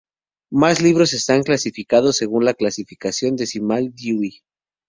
Los 0.49 0.81
libros 0.81 1.13
están 1.13 1.43
clasificados 1.43 2.17
según 2.17 2.43
la 2.43 2.55
Clasificación 2.55 3.35
Decimal 3.35 3.93
Dewey. 3.93 4.41